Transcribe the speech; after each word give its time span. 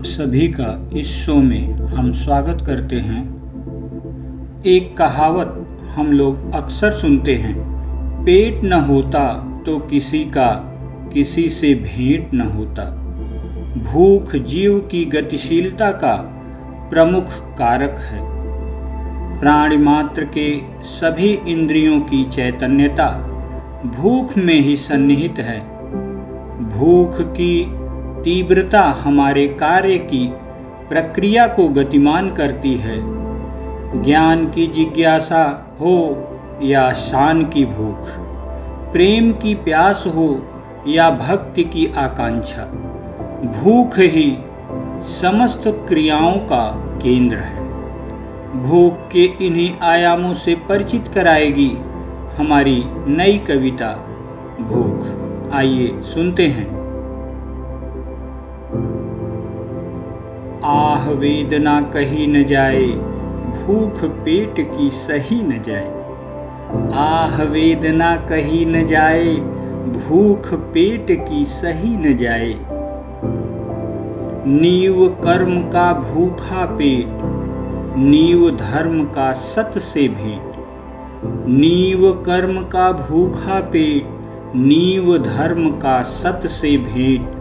आप 0.00 0.06
सभी 0.06 0.48
का 0.48 0.98
इस 0.98 1.06
शो 1.06 1.34
में 1.34 1.72
हम 1.72 2.12
स्वागत 2.12 2.60
करते 2.66 2.96
हैं। 2.96 3.22
एक 4.66 4.96
कहावत 4.96 5.80
हम 5.82 6.12
लोग 6.12 6.52
अक्सर 6.52 6.92
सुनते 6.92 7.34
हैं, 7.34 7.54
पेट 8.24 8.64
न 8.64 8.72
होता 8.72 9.24
तो 9.66 9.78
किसी 9.78 10.24
का, 10.24 10.52
किसी 11.12 11.48
से 11.48 11.74
भेंट 11.74 12.34
न 12.34 12.40
होता। 12.40 12.84
भूख 13.82 14.36
जीव 14.36 14.78
की 14.78 15.04
गतिशीलता 15.04 15.90
का 15.90 16.14
प्रमुख 16.90 17.24
कारक 17.58 17.98
है। 17.98 18.20
प्राणी 19.40 19.76
मात्र 19.76 20.24
के 20.38 20.60
सभी 20.82 21.32
इंद्रियों 21.48 22.00
की 22.00 22.24
चैतन्यता 22.24 23.10
भूख 23.96 24.36
में 24.38 24.60
ही 24.60 24.76
सन्निहित 24.76 25.38
है। 25.38 25.60
भूख 26.70 27.20
की 27.20 27.79
तीव्रता 28.24 28.82
हमारे 28.82 29.48
कार्य 29.48 29.98
की 29.98 30.32
प्रक्रिया 30.88 31.46
को 31.46 31.68
गतिमान 31.68 32.30
करती 32.30 32.74
है। 32.74 33.20
ज्ञान 34.02 34.46
की 34.50 34.66
जिज्ञासा 34.66 35.76
हो 35.80 36.26
या 36.62 36.92
शान 36.92 37.44
की 37.44 37.64
भूख, 37.64 38.08
प्रेम 38.92 39.32
की 39.32 39.54
प्यास 39.54 40.04
हो 40.06 40.46
या 40.88 41.10
भक्ति 41.10 41.64
की 41.64 41.92
आकांक्षा, 41.96 42.64
भूख 43.60 43.98
ही 43.98 44.38
समस्त 45.02 45.62
क्रियाओं 45.66 46.32
का 46.32 46.70
केंद्र 47.02 47.36
है। 47.36 47.60
भूख 48.62 48.92
के 49.12 49.24
इन्हीं 49.24 49.74
आयामों 49.82 50.34
से 50.34 50.54
परिचित 50.54 51.08
कराएगी 51.08 51.70
हमारी 52.36 52.84
नई 52.86 53.38
कविता, 53.38 53.94
भूख। 54.60 55.20
आइए 55.52 56.02
सुनते 56.02 56.46
हैं। 56.46 56.80
आह 60.64 61.10
वेदना 61.10 61.80
कही 61.80 62.26
न 62.26 62.44
जाए, 62.44 62.86
भूख 63.56 64.04
पेट 64.04 64.54
की 64.58 64.90
सही 64.90 65.42
न 65.42 65.62
जाए। 65.62 65.92
आह 66.94 67.42
वेदना 67.42 68.16
कही 68.16 68.64
न 68.64 68.86
जाए, 68.86 69.34
भूख 69.90 70.54
पेट 70.54 71.28
की 71.28 71.44
सही 71.44 71.96
न 71.96 72.16
जाए। 72.16 72.54
नीव 74.46 75.08
कर्म 75.24 75.60
का 75.60 75.92
भूखा 75.92 76.66
पेट, 76.66 77.06
नीव 77.98 78.50
धर्म 78.50 79.04
का 79.04 79.32
सत 79.32 79.72
से 79.78 80.08
भेंट। 80.08 80.52
नीव 81.48 82.12
कर्म 82.26 82.62
का 82.62 82.92
भूखा 82.92 83.60
पेट, 83.60 84.06
नीव 84.56 85.18
धर्म 85.18 85.70
का 85.70 86.02
सत 86.02 86.40
से 86.46 86.76
भेंट। 86.76 87.39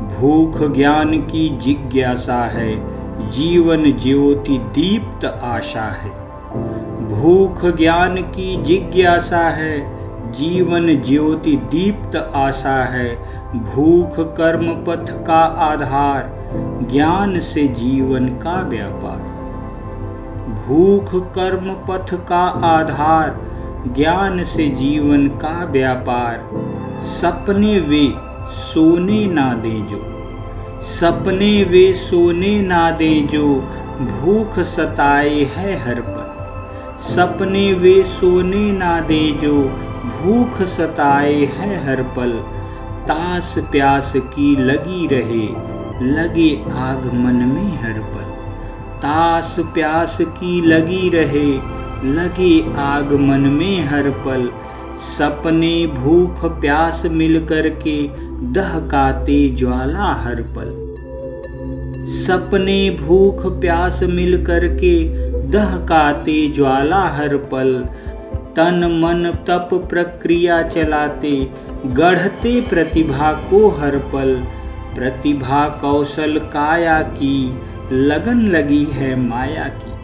भूख 0.00 0.72
ज्ञान 0.72 1.10
की 1.10 1.58
जिज्ञासा 1.58 2.42
है, 2.42 3.00
जीवन 3.30 3.92
ज्योति 3.92 4.58
दीप्त 4.58 5.40
आशा 5.42 5.82
है। 5.82 6.10
भूख 7.08 7.76
ज्ञान 7.76 8.16
की 8.16 8.62
जिज्ञासा 8.62 9.48
है, 9.48 10.00
जीवन 10.32 11.00
ज्योति 11.00 11.56
दीप्त 11.56 12.30
आशा 12.34 12.84
है। 12.84 13.16
भूख 13.54 14.20
कर्म 14.20 14.72
पथ 14.72 15.26
का 15.26 15.42
आधार, 15.42 16.50
ज्ञान 16.92 17.38
से 17.38 17.68
जीवन 17.68 18.28
का 18.28 18.68
व्यापार। 18.68 19.40
भूख 20.68 21.34
कर्म 21.34 21.74
पथ 21.74 22.28
का 22.28 22.44
आधार, 22.46 23.40
ज्ञान 23.96 24.42
से 24.42 24.68
जीवन 24.68 25.28
का 25.28 25.64
व्यापार। 25.64 26.50
सपने 27.00 27.80
वे 27.80 28.29
सोने 28.50 29.24
ना 29.26 29.52
दे 29.54 29.78
जो 29.90 29.98
सपने 30.82 31.52
वे 31.64 31.92
सोने 31.92 32.60
ना 32.62 32.90
दे 32.90 33.20
जो 33.20 33.46
भूख 34.00 34.58
सताए 34.58 35.44
है 35.56 35.76
हर 35.78 36.00
पल। 36.00 36.98
सपने 36.98 37.72
वे 37.72 38.02
सोने 38.02 38.72
ना 38.72 39.00
दे 39.00 39.20
जो 39.32 39.54
भूख 40.06 40.62
सताए 40.62 41.44
है 41.44 41.76
हर 41.86 42.02
पल। 42.02 42.32
तास 43.06 43.54
प्यास 43.72 44.12
की 44.16 44.54
लगी 44.56 45.06
रहे, 45.06 45.46
लगे 46.06 46.50
आग 46.72 47.06
मन 47.14 47.36
में 47.48 47.76
हर 47.82 48.00
पल। 48.00 48.30
तास 48.96 49.56
प्यास 49.74 50.18
की 50.20 50.60
लगी 50.60 51.08
रहे, 51.08 51.46
लगे 52.12 52.74
आग 52.78 53.12
मन 53.12 53.40
में 53.40 53.84
हर 53.84 54.10
पल। 54.10 54.50
सपने 55.00 55.86
भूख 55.86 56.60
प्यास 56.60 57.02
मिल 57.06 57.46
कर 57.46 57.68
के 57.68 58.08
दहकाते 58.52 59.48
ज्वाला 59.48 60.12
हर 60.12 60.42
पल। 60.42 60.90
सपने 62.06 62.90
भूख 62.90 63.60
प्यास 63.60 64.00
मिल 64.02 64.44
कर 64.44 64.66
के 64.68 65.08
दहकाते 65.48 66.48
ज्वाला 66.48 67.00
हर 67.00 67.36
पल। 67.36 67.88
तन 68.56 69.00
मन 69.02 69.30
तप 69.46 69.86
प्रक्रिया 69.90 70.62
चलाते 70.62 71.50
गढ़ते 71.86 72.60
प्रतिभा 72.60 73.32
को 73.32 73.68
हर 73.68 73.96
पल। 73.96 74.34
प्रतिभा 74.94 75.68
कौशल 75.68 76.38
काया 76.38 77.02
की, 77.02 77.60
लगन 77.92 78.46
लगी 78.46 78.84
है 78.84 79.28
माया 79.28 79.64
की। 79.64 79.99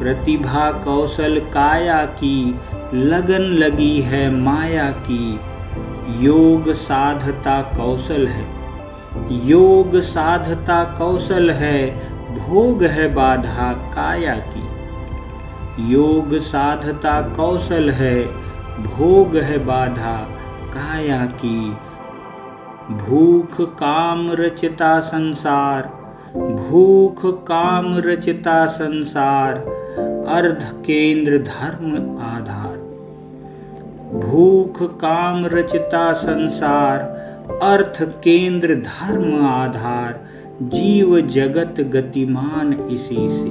प्रतिभा 0.00 0.72
कौशल 0.72 1.38
काया 1.38 2.04
की, 2.04 2.60
लगन 2.94 3.42
लगी 3.42 4.00
है 4.00 4.30
माया 4.30 4.90
की। 4.90 5.40
योग 6.24 6.72
साधता 6.72 7.62
कौशल 7.62 8.26
है। 8.26 8.46
योग 9.46 10.00
साधता 10.00 10.84
कौशल 10.84 11.50
है, 11.50 12.08
भोग 12.36 12.84
है 12.84 13.14
बाधा 13.14 13.72
काया 13.72 14.34
की। 14.34 14.68
योग 15.92 16.34
साधता 16.34 17.22
कौशल 17.22 17.90
है, 17.90 18.26
भोग 18.82 19.36
है 19.36 19.58
बाधा 19.58 20.28
काया 20.74 21.26
की। 21.26 21.76
भूख, 22.90 23.60
काम, 23.60 24.32
रचता, 24.32 25.00
संसार 25.00 25.99
भूख 26.36 27.44
काम 27.46 27.98
रचता 27.98 28.66
संसार, 28.66 29.54
अर्ध 30.28 30.62
केंद्र 30.62 31.38
धर्म 31.38 32.18
आधार। 32.18 32.76
भूख 34.20 35.00
काम 35.00 35.46
रचता 35.46 36.12
संसार 36.12 37.00
अर्थ 37.62 38.02
केंद्र 38.02 38.74
धर्म 38.74 39.46
आधार। 39.46 40.20
जीव 40.62 41.20
जगत 41.20 41.80
गतिमान 41.80 42.88
इसी 42.90 43.28
से। 43.28 43.50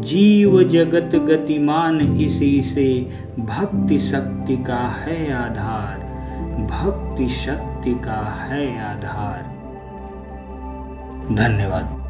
जीव 0.00 0.62
जगत 0.62 1.16
गतिमान 1.16 2.00
इसी 2.00 2.62
से, 2.62 3.10
भक्ति 3.38 3.98
शक्ति 3.98 4.56
का 4.56 4.88
है 4.88 5.32
आधार। 5.32 5.98
भक्ति 6.66 7.28
शक्ति 7.28 7.94
का 7.94 8.46
है 8.48 8.90
आधार। 8.90 9.51
धन्यवाद। 11.34 12.01